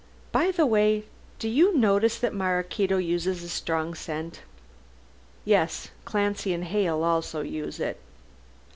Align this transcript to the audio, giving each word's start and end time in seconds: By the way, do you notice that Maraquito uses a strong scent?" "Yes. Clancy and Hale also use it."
By 0.31 0.49
the 0.49 0.65
way, 0.65 1.03
do 1.37 1.47
you 1.47 1.77
notice 1.77 2.17
that 2.17 2.33
Maraquito 2.33 2.97
uses 2.97 3.43
a 3.43 3.49
strong 3.49 3.93
scent?" 3.93 4.41
"Yes. 5.45 5.91
Clancy 6.05 6.55
and 6.55 6.63
Hale 6.63 7.03
also 7.03 7.41
use 7.41 7.79
it." 7.79 7.99